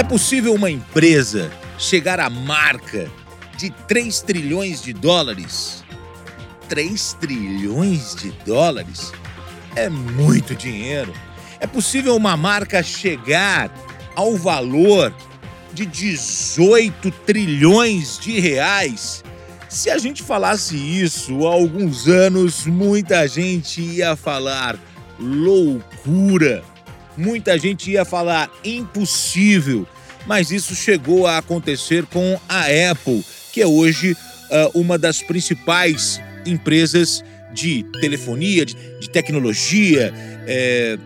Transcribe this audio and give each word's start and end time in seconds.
É 0.00 0.02
possível 0.02 0.54
uma 0.54 0.70
empresa 0.70 1.52
chegar 1.76 2.18
à 2.20 2.30
marca 2.30 3.10
de 3.58 3.68
3 3.86 4.22
trilhões 4.22 4.80
de 4.80 4.94
dólares? 4.94 5.84
3 6.70 7.12
trilhões 7.20 8.14
de 8.14 8.30
dólares 8.46 9.12
é 9.76 9.90
muito 9.90 10.54
dinheiro. 10.54 11.12
É 11.60 11.66
possível 11.66 12.16
uma 12.16 12.34
marca 12.34 12.82
chegar 12.82 13.70
ao 14.16 14.36
valor 14.36 15.14
de 15.74 15.84
18 15.84 17.10
trilhões 17.26 18.18
de 18.18 18.40
reais? 18.40 19.22
Se 19.68 19.90
a 19.90 19.98
gente 19.98 20.22
falasse 20.22 20.76
isso 20.78 21.46
há 21.46 21.52
alguns 21.52 22.08
anos, 22.08 22.64
muita 22.64 23.28
gente 23.28 23.82
ia 23.82 24.16
falar 24.16 24.78
loucura. 25.18 26.64
Muita 27.16 27.58
gente 27.58 27.90
ia 27.90 28.04
falar 28.04 28.50
impossível. 28.64 29.86
Mas 30.26 30.50
isso 30.50 30.74
chegou 30.74 31.26
a 31.26 31.38
acontecer 31.38 32.04
com 32.06 32.38
a 32.48 32.64
Apple, 32.90 33.24
que 33.52 33.60
é 33.60 33.66
hoje 33.66 34.12
uh, 34.12 34.78
uma 34.78 34.98
das 34.98 35.22
principais 35.22 36.20
empresas 36.46 37.24
de 37.52 37.84
telefonia, 38.00 38.64
de, 38.64 38.74
de 39.00 39.10
tecnologia, 39.10 40.12
é, 40.46 40.98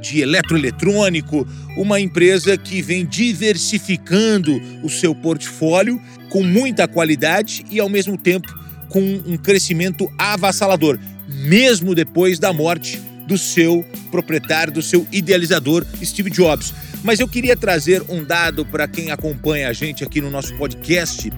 de 0.00 0.20
eletroeletrônico, 0.20 1.46
uma 1.76 2.00
empresa 2.00 2.56
que 2.56 2.80
vem 2.80 3.04
diversificando 3.04 4.60
o 4.82 4.88
seu 4.88 5.14
portfólio 5.14 6.00
com 6.30 6.42
muita 6.42 6.88
qualidade 6.88 7.64
e, 7.70 7.78
ao 7.78 7.88
mesmo 7.88 8.16
tempo, 8.16 8.48
com 8.88 9.00
um 9.00 9.36
crescimento 9.36 10.10
avassalador, 10.18 10.98
mesmo 11.28 11.94
depois 11.94 12.38
da 12.38 12.52
morte 12.52 13.00
do 13.30 13.38
seu 13.38 13.82
proprietário, 14.10 14.72
do 14.72 14.82
seu 14.82 15.06
idealizador, 15.12 15.86
Steve 16.02 16.30
Jobs. 16.30 16.74
Mas 17.04 17.20
eu 17.20 17.28
queria 17.28 17.56
trazer 17.56 18.02
um 18.08 18.24
dado 18.24 18.66
para 18.66 18.88
quem 18.88 19.12
acompanha 19.12 19.68
a 19.68 19.72
gente 19.72 20.02
aqui 20.02 20.20
no 20.20 20.28
nosso 20.28 20.52
podcast, 20.56 21.32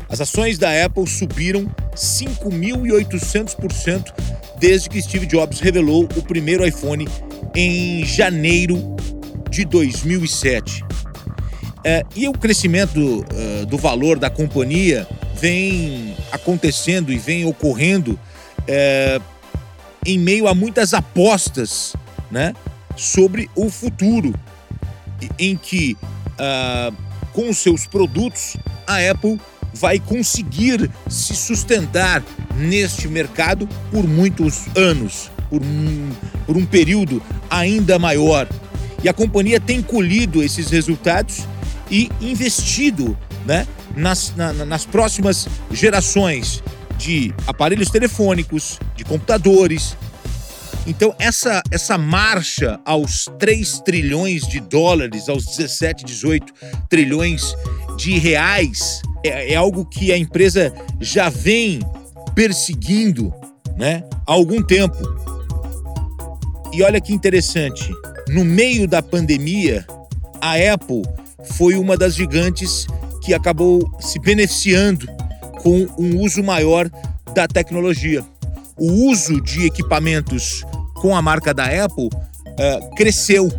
As 0.08 0.20
ações 0.20 0.58
da 0.58 0.84
Apple 0.84 1.06
subiram 1.06 1.66
5.800% 1.94 4.12
desde 4.58 4.88
que 4.88 5.00
Steve 5.00 5.26
Jobs 5.26 5.60
revelou 5.60 6.08
o 6.16 6.22
primeiro 6.22 6.66
iPhone 6.66 7.06
em 7.54 8.04
janeiro 8.04 8.96
de 9.50 9.64
2007. 9.64 10.84
É, 11.84 12.04
e 12.14 12.28
o 12.28 12.32
crescimento 12.32 12.98
uh, 13.00 13.66
do 13.66 13.78
valor 13.78 14.18
da 14.18 14.28
companhia 14.28 15.06
vem 15.34 16.14
acontecendo 16.30 17.10
e 17.12 17.18
vem 17.18 17.46
ocorrendo 17.46 18.18
é, 18.68 19.18
em 20.04 20.18
meio 20.18 20.46
a 20.46 20.54
muitas 20.54 20.92
apostas 20.92 21.94
né, 22.30 22.54
sobre 22.96 23.48
o 23.56 23.70
futuro, 23.70 24.34
em 25.38 25.56
que 25.56 25.96
uh, 26.34 26.94
com 27.32 27.48
os 27.48 27.58
seus 27.58 27.86
produtos 27.86 28.56
a 28.86 28.98
Apple 29.10 29.40
vai 29.72 29.98
conseguir 29.98 30.90
se 31.08 31.34
sustentar 31.34 32.22
neste 32.56 33.08
mercado 33.08 33.68
por 33.90 34.06
muitos 34.06 34.66
anos, 34.76 35.30
por 35.48 35.62
um, 35.62 36.10
por 36.46 36.56
um 36.56 36.66
período 36.66 37.22
ainda 37.48 37.98
maior. 37.98 38.48
E 39.02 39.08
a 39.08 39.12
companhia 39.12 39.58
tem 39.58 39.82
colhido 39.82 40.42
esses 40.42 40.70
resultados 40.70 41.46
e 41.90 42.10
investido 42.20 43.16
né, 43.46 43.66
nas, 43.96 44.34
na, 44.36 44.52
nas 44.52 44.84
próximas 44.84 45.48
gerações 45.70 46.62
de 46.98 47.34
aparelhos 47.46 47.88
telefônicos, 47.90 48.78
de 48.94 49.04
computadores. 49.04 49.96
Então, 50.86 51.14
essa, 51.18 51.62
essa 51.70 51.96
marcha 51.96 52.78
aos 52.84 53.26
3 53.38 53.80
trilhões 53.80 54.46
de 54.46 54.60
dólares, 54.60 55.28
aos 55.28 55.46
17, 55.46 56.04
18 56.04 56.52
trilhões 56.88 57.54
de 57.96 58.18
reais, 58.18 59.00
é, 59.24 59.52
é 59.52 59.56
algo 59.56 59.84
que 59.84 60.12
a 60.12 60.18
empresa 60.18 60.72
já 61.00 61.28
vem 61.28 61.80
perseguindo 62.34 63.32
né, 63.76 64.04
há 64.26 64.32
algum 64.32 64.62
tempo. 64.62 64.98
E 66.72 66.82
olha 66.82 67.00
que 67.00 67.12
interessante, 67.12 67.90
no 68.30 68.44
meio 68.44 68.86
da 68.86 69.02
pandemia, 69.02 69.84
a 70.40 70.54
Apple 70.72 71.02
foi 71.56 71.74
uma 71.74 71.96
das 71.96 72.14
gigantes 72.14 72.86
que 73.22 73.34
acabou 73.34 73.82
se 74.00 74.20
beneficiando 74.20 75.06
com 75.62 75.86
um 75.98 76.20
uso 76.20 76.42
maior 76.42 76.88
da 77.34 77.48
tecnologia. 77.48 78.24
O 78.76 79.10
uso 79.10 79.40
de 79.40 79.66
equipamentos 79.66 80.62
com 80.94 81.14
a 81.14 81.20
marca 81.20 81.52
da 81.52 81.64
Apple 81.84 82.06
uh, 82.06 82.94
cresceu 82.94 83.50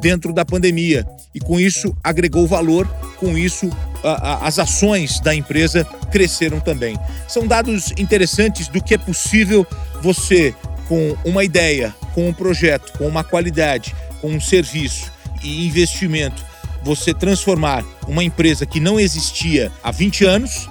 dentro 0.00 0.32
da 0.32 0.44
pandemia 0.44 1.04
e 1.34 1.40
com 1.40 1.58
isso 1.58 1.94
agregou 2.02 2.46
valor, 2.46 2.86
com 3.18 3.36
isso 3.36 3.66
uh, 3.66 4.40
as 4.40 4.58
ações 4.60 5.18
da 5.18 5.34
empresa 5.34 5.84
cresceram 6.12 6.60
também. 6.60 6.96
São 7.26 7.44
dados 7.44 7.92
interessantes 7.98 8.68
do 8.68 8.80
que 8.80 8.94
é 8.94 8.98
possível 8.98 9.66
você, 10.00 10.54
com 10.90 11.16
uma 11.24 11.44
ideia, 11.44 11.94
com 12.16 12.28
um 12.28 12.32
projeto, 12.32 12.98
com 12.98 13.06
uma 13.06 13.22
qualidade, 13.22 13.94
com 14.20 14.26
um 14.26 14.40
serviço 14.40 15.12
e 15.40 15.64
investimento, 15.68 16.44
você 16.82 17.14
transformar 17.14 17.84
uma 18.08 18.24
empresa 18.24 18.66
que 18.66 18.80
não 18.80 18.98
existia 18.98 19.70
há 19.84 19.92
20 19.92 20.24
anos 20.24 20.68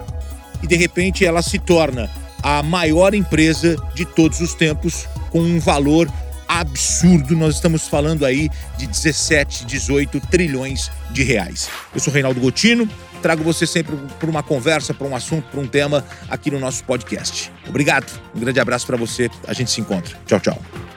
e 0.61 0.67
de 0.67 0.75
repente 0.75 1.25
ela 1.25 1.41
se 1.41 1.57
torna 1.57 2.11
a 2.43 2.61
maior 2.61 3.13
empresa 3.13 3.77
de 3.95 4.03
todos 4.03 4.41
os 4.41 4.53
tempos 4.53 5.07
com 5.29 5.39
um 5.39 5.57
valor 5.57 6.11
absurdo. 6.59 7.35
Nós 7.35 7.55
estamos 7.55 7.87
falando 7.87 8.25
aí 8.25 8.49
de 8.77 8.87
17, 8.87 9.65
18 9.65 10.19
trilhões 10.21 10.91
de 11.11 11.23
reais. 11.23 11.69
Eu 11.93 11.99
sou 11.99 12.13
Reinaldo 12.13 12.39
Gotino, 12.39 12.87
trago 13.21 13.43
você 13.43 13.65
sempre 13.65 13.95
para 14.19 14.29
uma 14.29 14.43
conversa, 14.43 14.93
para 14.93 15.07
um 15.07 15.15
assunto, 15.15 15.45
para 15.49 15.59
um 15.59 15.67
tema 15.67 16.03
aqui 16.29 16.51
no 16.51 16.59
nosso 16.59 16.83
podcast. 16.83 17.51
Obrigado, 17.67 18.11
um 18.35 18.39
grande 18.39 18.59
abraço 18.59 18.85
para 18.85 18.97
você, 18.97 19.29
a 19.47 19.53
gente 19.53 19.71
se 19.71 19.81
encontra. 19.81 20.17
Tchau, 20.25 20.39
tchau. 20.39 20.88